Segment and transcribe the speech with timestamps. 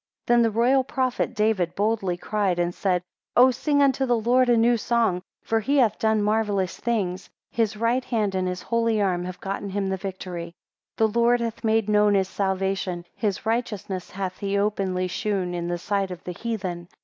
[0.25, 3.03] 13 Then the royal prophet, David, boldly cried, and said,
[3.35, 7.77] O sing unto the Lord a new song, for he hath done marvellous things; his
[7.77, 10.55] right hand and his holy arm have gotten him the victory.
[10.97, 15.67] 14 The Lord hath made known his salvation, his righteousness hath he openly shewn in
[15.67, 16.87] the sight of the heathen.